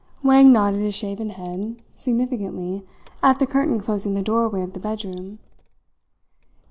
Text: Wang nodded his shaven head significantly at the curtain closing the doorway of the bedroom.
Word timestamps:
Wang 0.23 0.51
nodded 0.51 0.79
his 0.79 0.95
shaven 0.95 1.29
head 1.29 1.75
significantly 1.95 2.81
at 3.21 3.37
the 3.37 3.45
curtain 3.45 3.79
closing 3.79 4.15
the 4.15 4.23
doorway 4.23 4.63
of 4.63 4.73
the 4.73 4.79
bedroom. 4.79 5.37